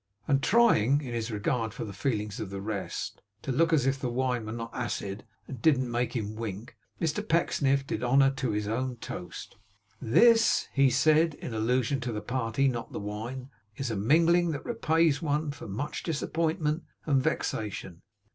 And 0.27 0.41
trying 0.41 1.01
(in 1.01 1.13
his 1.13 1.29
regard 1.29 1.75
for 1.75 1.85
the 1.85 1.93
feelings 1.93 2.39
of 2.39 2.49
the 2.49 2.59
rest) 2.59 3.21
to 3.43 3.51
look 3.51 3.71
as 3.71 3.85
if 3.85 3.99
the 3.99 4.09
wine 4.09 4.47
were 4.47 4.51
not 4.51 4.71
acid 4.73 5.25
and 5.47 5.61
didn't 5.61 5.91
make 5.91 6.15
him 6.15 6.35
wink, 6.35 6.75
Mr 6.99 7.21
Pecksniff 7.23 7.85
did 7.85 8.03
honour 8.03 8.31
to 8.31 8.49
his 8.49 8.67
own 8.67 8.95
toast. 8.95 9.57
'This,' 10.01 10.67
he 10.73 10.89
said, 10.89 11.35
in 11.35 11.53
allusion 11.53 11.99
to 12.01 12.11
the 12.11 12.19
party, 12.19 12.67
not 12.67 12.91
the 12.91 12.99
wine, 12.99 13.51
'is 13.77 13.91
a 13.91 13.95
mingling 13.95 14.49
that 14.53 14.65
repays 14.65 15.21
one 15.21 15.51
for 15.51 15.67
much 15.67 16.01
disappointment 16.01 16.81
and 17.05 17.21
vexation. 17.21 18.01